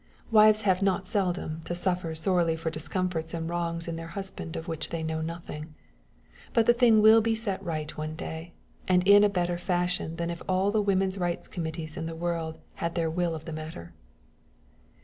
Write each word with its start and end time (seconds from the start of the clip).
Wives 0.31 0.63
have 0.63 0.81
not 0.81 1.05
seldom 1.05 1.61
to 1.65 1.75
suffer 1.75 2.15
sorely 2.15 2.55
for 2.55 2.71
discomforts 2.71 3.35
and 3.35 3.47
wrongs 3.47 3.87
in 3.87 3.97
their 3.97 4.07
husbands 4.17 4.57
of 4.57 4.67
which 4.67 4.89
they 4.89 5.03
know 5.03 5.21
nothing. 5.21 5.75
But 6.53 6.65
the 6.65 6.73
thing 6.73 7.03
will 7.03 7.21
be 7.21 7.35
set 7.35 7.63
right 7.63 7.95
one 7.95 8.15
day, 8.15 8.53
and 8.87 9.07
in 9.07 9.23
a 9.23 9.29
better 9.29 9.59
fashion 9.59 10.15
than 10.15 10.31
if 10.31 10.41
all 10.49 10.71
the 10.71 10.81
woman's 10.81 11.19
rights' 11.19 11.47
committees 11.47 11.97
in 11.97 12.07
the 12.07 12.15
world 12.15 12.57
had 12.81 12.95
their 12.95 13.11
will 13.11 13.35
of 13.35 13.45
the 13.45 13.53
matter. 13.53 13.93